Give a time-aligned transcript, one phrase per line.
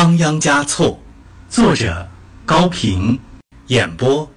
[0.00, 0.96] 仓央嘉措，
[1.48, 2.08] 作者
[2.46, 3.18] 高平，
[3.66, 4.30] 演播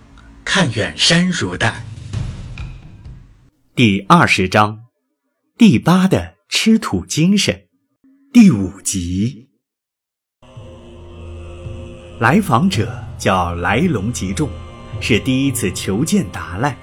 [0.43, 1.83] 看远山如黛。
[3.75, 4.79] 第二十章，
[5.59, 7.67] 第八的吃土精神，
[8.33, 9.49] 第五集。
[12.19, 14.49] 来访者叫来龙吉众，
[14.99, 16.75] 是第一次求见达赖。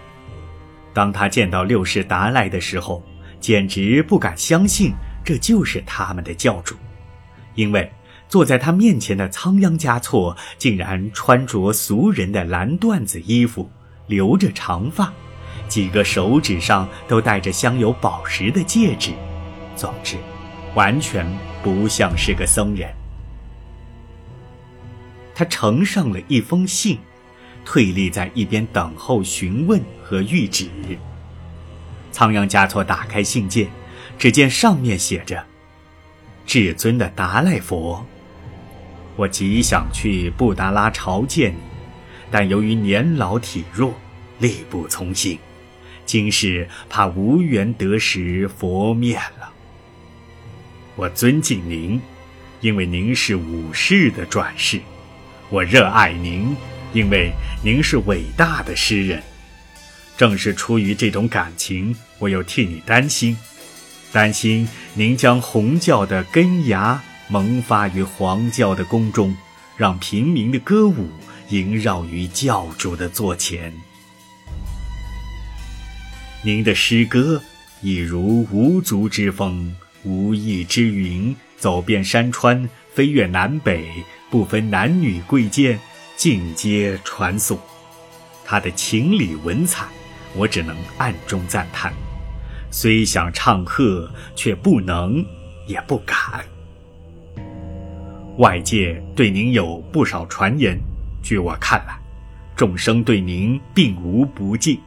[0.95, 3.05] 当他见到六世达赖的时候，
[3.41, 6.77] 简直不敢相信这就是他们的教主，
[7.57, 7.93] 因为。
[8.29, 13.71] 坐在他面前的仓央嘉措，竟然穿着俗人的蓝缎子衣服，
[14.07, 15.13] 留着长发，
[15.67, 19.13] 几个手指上都戴着镶有宝石的戒指。
[19.75, 20.17] 总之，
[20.75, 21.27] 完全
[21.63, 22.93] 不像是个僧人。
[25.35, 26.99] 他呈上了一封信，
[27.65, 30.69] 退立在一边等候询问和谕旨。
[32.11, 33.69] 仓央嘉措打开信件，
[34.19, 35.47] 只见上面写着
[36.45, 38.05] ：“至尊的达赖佛。”
[39.19, 41.59] 我极想去布达拉朝见你，
[42.31, 43.93] 但由于年老体弱，
[44.39, 45.37] 力不从心。
[46.07, 49.53] 今世怕无缘得识佛面了。
[50.95, 52.01] 我尊敬您，
[52.61, 54.79] 因为您是武士的转世；
[55.51, 56.57] 我热爱您，
[56.93, 59.21] 因为您是伟大的诗人。
[60.17, 63.37] 正是出于这种感情，我又替你担心，
[64.13, 67.03] 担心您将红教的根芽。
[67.29, 69.37] 萌发于黄教的宫中，
[69.77, 71.09] 让平民的歌舞
[71.51, 73.73] 萦绕于教主的座前。
[76.43, 77.43] 您的诗歌，
[77.83, 83.87] 已如无足之风、无翼之云，走遍山川，飞越南北，
[84.31, 85.79] 不分男女贵贱，
[86.17, 87.59] 尽皆传颂。
[88.45, 89.87] 他的情理文采，
[90.35, 91.93] 我只能暗中赞叹，
[92.71, 95.23] 虽想唱和，却不能，
[95.67, 96.43] 也不敢。
[98.39, 100.79] 外界对您有不少传言，
[101.21, 101.99] 据我看来，
[102.55, 104.79] 众生对您并无不敬。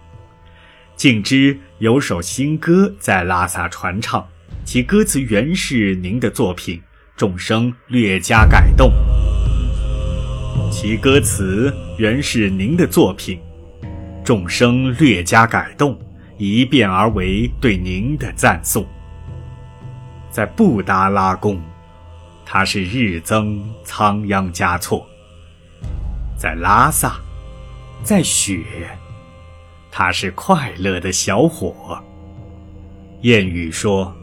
[0.96, 4.26] 竟知有首新歌在拉萨传唱，
[4.64, 6.82] 其歌词原是您的作品，
[7.18, 8.90] 众生略加改动。
[10.72, 13.38] 其歌词原是您的作品，
[14.24, 16.00] 众生略加改动，
[16.38, 18.88] 一变而为对您的赞颂。
[20.30, 21.62] 在布达拉宫。
[22.54, 25.08] 他是日增仓央嘉措，
[26.38, 27.16] 在拉萨，
[28.04, 28.62] 在雪，
[29.90, 31.98] 他是快乐的小伙。
[33.22, 34.14] 谚语说：“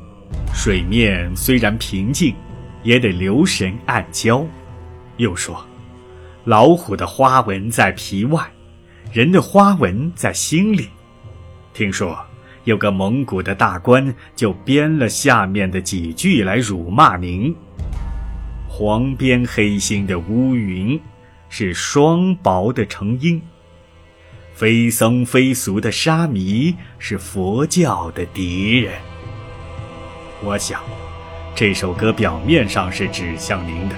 [0.54, 2.34] 水面虽然平静，
[2.82, 4.44] 也得留神暗礁。”
[5.16, 5.66] 又说
[6.44, 8.46] ：“老虎的花纹在皮外，
[9.10, 10.90] 人的花纹在心里。”
[11.72, 12.14] 听说
[12.64, 17.56] 有个蒙古的大官就编了下面的几句来辱骂您。
[18.70, 21.00] 黄边黑心的乌云，
[21.48, 23.40] 是双薄的成因；
[24.54, 28.92] 非僧非俗的沙弥，是佛教的敌人。
[30.44, 30.80] 我想，
[31.56, 33.96] 这首歌表面上是指向您的，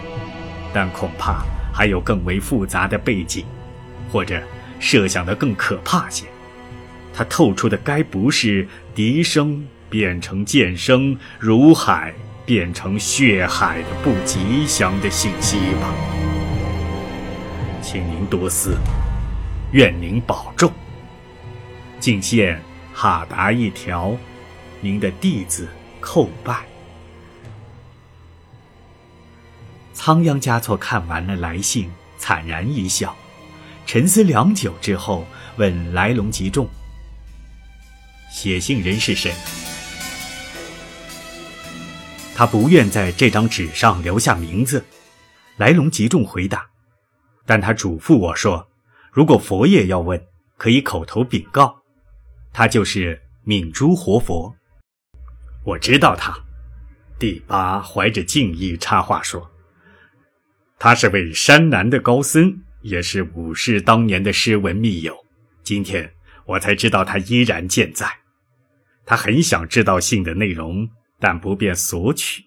[0.72, 1.44] 但恐怕
[1.75, 3.44] 还有更为复杂的背景，
[4.10, 4.41] 或者
[4.78, 6.25] 设想的更可怕些。
[7.12, 12.14] 它透出的该不是笛声变成剑声，如海。
[12.50, 15.94] 变成血海的不吉祥的信息吧，
[17.81, 18.77] 请您多思，
[19.71, 20.72] 愿您保重。
[22.00, 22.61] 敬献
[22.93, 24.16] 哈达一条，
[24.81, 25.69] 您的弟子
[26.03, 26.65] 叩拜。
[29.93, 31.88] 仓央嘉措看完了来信，
[32.19, 33.17] 惨然一笑，
[33.87, 35.25] 沉思良久之后，
[35.56, 36.69] 问来龙吉众
[38.28, 39.32] ：“写信人是谁？”
[42.41, 44.83] 他不愿在这张纸上留下名字，
[45.59, 46.67] 来龙吉众回答，
[47.45, 48.67] 但他嘱咐我说，
[49.12, 50.19] 如果佛爷要问，
[50.56, 51.83] 可以口头禀告，
[52.50, 54.56] 他就是敏珠活佛。
[55.65, 56.34] 我知道他。
[57.19, 59.50] 第八怀着敬意插话说，
[60.79, 65.14] 他是位山南的高僧，也是武士当年的诗文密友。
[65.62, 66.11] 今天
[66.47, 68.11] 我才知道他依然健在。
[69.05, 70.88] 他很想知道信的内容。
[71.20, 72.44] 但不便索取。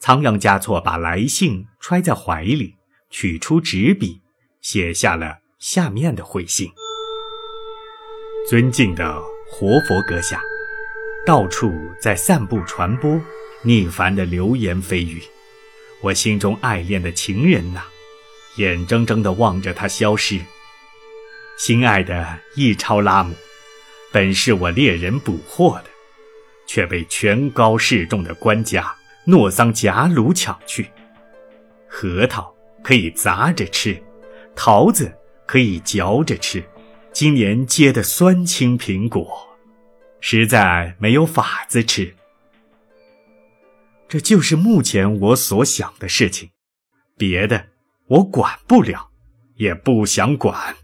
[0.00, 2.76] 仓央嘉措把来信揣在怀里，
[3.10, 4.20] 取出纸笔，
[4.60, 6.70] 写下了下面的回信
[8.48, 9.20] ：“尊敬的
[9.50, 10.40] 活佛阁下，
[11.26, 13.20] 到处在散布传播
[13.62, 15.22] 逆凡的流言蜚语，
[16.00, 17.82] 我心中爱恋的情人呐，
[18.56, 20.40] 眼睁睁地望着他消失。
[21.56, 23.34] 心爱的一超拉姆，
[24.12, 25.90] 本是我猎人捕获的。”
[26.68, 28.94] 却被权高势重的官家
[29.24, 30.88] 诺桑贾鲁抢去，
[31.88, 32.54] 核桃
[32.84, 34.00] 可以砸着吃，
[34.54, 35.12] 桃子
[35.46, 36.62] 可以嚼着吃，
[37.12, 39.48] 今年结的酸青苹果，
[40.20, 42.14] 实在没有法子吃。
[44.06, 46.50] 这就是目前我所想的事情，
[47.16, 47.68] 别的
[48.06, 49.10] 我管不了，
[49.56, 50.76] 也不想管。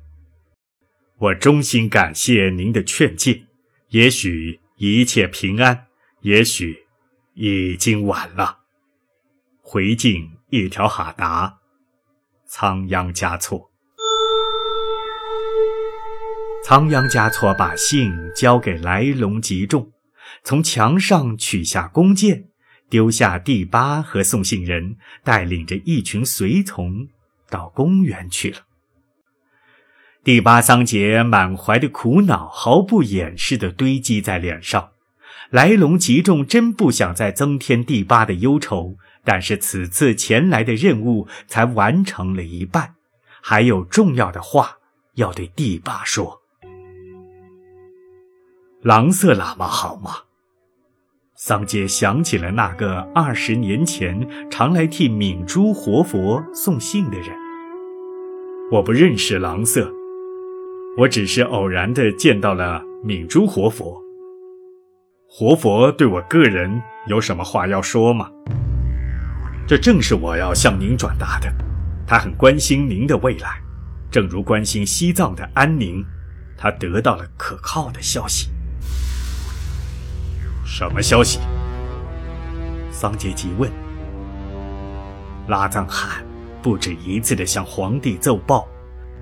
[1.18, 3.44] 我衷心感谢您的劝诫，
[3.90, 5.86] 也许一切平安，
[6.20, 6.86] 也许
[7.34, 8.58] 已经晚了。
[9.60, 11.58] 回敬一条哈达，
[12.46, 13.70] 仓央嘉措。
[16.64, 19.92] 仓央嘉措把信交给来龙吉众，
[20.42, 22.48] 从墙上取下弓箭。
[22.90, 27.08] 丢下第八和送信人，带领着一群随从
[27.48, 28.63] 到公园去了。
[30.24, 34.92] 第八桑杰满怀的苦恼毫不掩饰地堆积在脸上。
[35.50, 42.94] 来龙极众真不想再增添第八的忧愁，但是此次前来的任务才完成了一半，
[43.42, 44.78] 还有重要的话
[45.16, 46.40] 要对第八说。
[48.80, 50.10] 狼色喇嘛好吗？
[51.36, 57.28] 桑杰想起了那个二十年前常来替敏珠活佛送信的人。
[58.72, 59.92] 我不认识狼色，
[60.96, 64.00] 我只是偶然的见到了敏珠活佛。
[65.26, 68.30] 活佛对我个人有什么话要说吗？
[69.66, 71.52] 这正是我要向您转达的。
[72.06, 73.60] 他很关心您的未来，
[74.08, 76.04] 正如关心西藏的安宁。
[76.56, 78.50] 他得到了可靠的消息。
[80.64, 81.40] 什么消息？
[82.92, 83.68] 桑杰急问。
[85.48, 86.24] 拉藏汗
[86.62, 88.68] 不止一次的向皇帝奏报，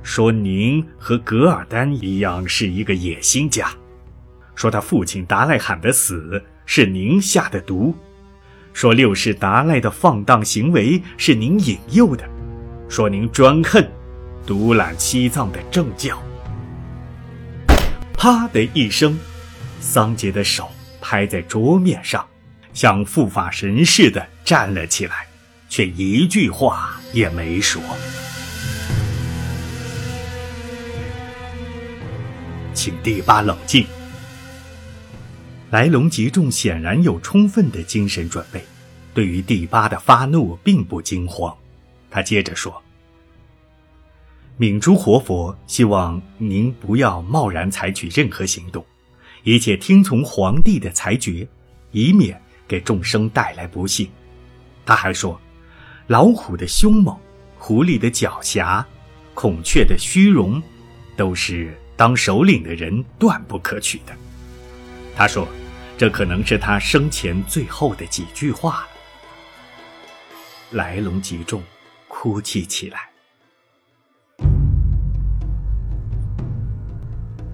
[0.03, 3.71] 说您和噶尔丹一样是一个野心家，
[4.55, 7.95] 说他父亲达赖罕的死是您下的毒，
[8.73, 12.29] 说六世达赖的放荡行为是您引诱的，
[12.89, 13.83] 说您专横，
[14.47, 16.21] 独揽西藏的政教。
[18.13, 19.19] 啪的一声，
[19.81, 20.71] 桑杰的手。
[21.05, 22.25] 拍在桌面上，
[22.73, 25.27] 像护法神似的站了起来，
[25.69, 27.83] 却一句话也没说。
[32.75, 33.87] 请第八冷静。
[35.71, 38.63] 来龙极众显然有充分的精神准备，
[39.15, 41.57] 对于第八的发怒并不惊慌。
[42.11, 42.83] 他接着说
[44.59, 48.85] ：“敏珠活佛希望您不要贸然采取任何行动。”
[49.45, 51.49] 一切听从皇帝的裁决，
[51.91, 54.09] 以免给众生带来不幸。
[54.87, 55.41] 他还说
[56.07, 57.19] ：“老虎的凶猛，
[57.59, 58.85] 狐狸的狡黠，
[59.35, 60.63] 孔雀的虚荣，
[61.17, 64.13] 都是当首领的人断不可取的。”
[65.15, 65.47] 他说
[65.99, 68.89] ：“这可能是他生前最后的几句话了。”
[70.73, 71.63] 来龙极众，
[72.09, 73.11] 哭泣起来。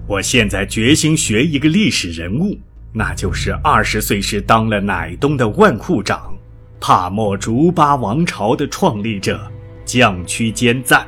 [0.07, 2.57] 我现在决心学一个历史人物，
[2.91, 6.35] 那就是二十岁时当了乃东的万户长，
[6.79, 9.51] 帕莫竹巴王朝的创立者
[9.85, 11.05] 将屈坚赞。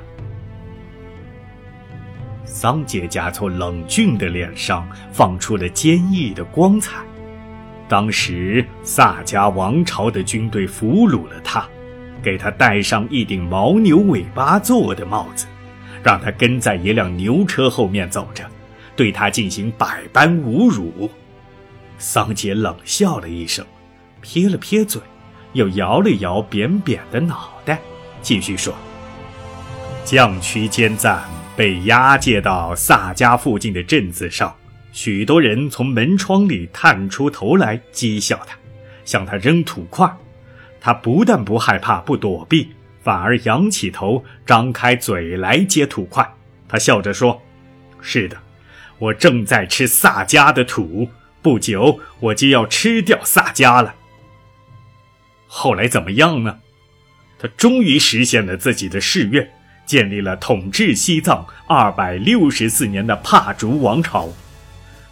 [2.61, 7.03] 桑杰加措冷峻的脸上放出了坚毅的光彩。
[7.89, 11.67] 当时萨迦王朝的军队俘虏了他，
[12.21, 15.47] 给他戴上一顶牦牛尾巴做的帽子，
[16.03, 18.45] 让他跟在一辆牛车后面走着。
[18.95, 21.09] 对他进行百般侮辱，
[21.97, 23.65] 桑杰冷笑了一声，
[24.21, 25.01] 撇了撇嘴，
[25.53, 27.79] 又摇了摇扁扁的脑袋，
[28.21, 28.71] 继续说
[30.05, 31.23] ：“将区坚赞
[31.61, 34.55] 被押解到萨迦附近的镇子上，
[34.91, 38.57] 许多人从门窗里探出头来讥笑他，
[39.05, 40.11] 向他扔土块。
[40.79, 42.71] 他不但不害怕、不躲避，
[43.03, 46.27] 反而仰起头，张开嘴来接土块。
[46.67, 47.39] 他笑着说
[48.01, 48.35] ：‘是的。’”
[48.97, 51.07] 我正在吃萨迦的土，
[51.43, 53.93] 不久我就要吃掉萨迦了。
[55.45, 56.57] 后来怎么样呢？
[57.37, 59.47] 他终于实现了自己的誓愿，
[59.85, 64.29] 建立了统治西藏二百六十四年的帕竹王朝。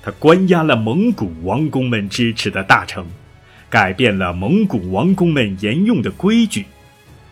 [0.02, 3.06] 他关押了蒙古王公们支持的大臣，
[3.70, 6.66] 改变了蒙古王公们沿用的规矩，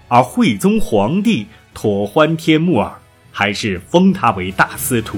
[0.09, 2.99] 而惠宗皇帝妥欢帖木儿
[3.31, 5.17] 还是封他为大司徒。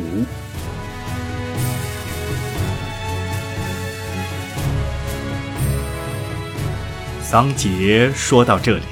[7.21, 8.83] 桑杰说到这里，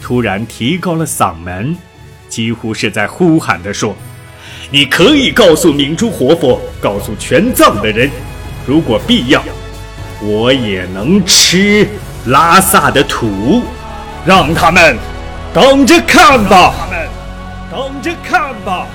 [0.00, 1.76] 突然提高了嗓门，
[2.30, 3.94] 几乎是在呼喊地说
[4.70, 8.08] ：“你可以告诉明珠活佛，告诉全藏的人，
[8.64, 9.42] 如果必要，
[10.22, 11.86] 我也能吃
[12.26, 13.64] 拉萨的土，
[14.24, 14.96] 让他们
[15.52, 16.72] 等着看吧，
[17.70, 18.86] 等着看吧。